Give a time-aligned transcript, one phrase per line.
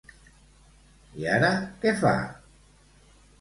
[1.23, 1.51] I ara,
[1.85, 2.15] què fa?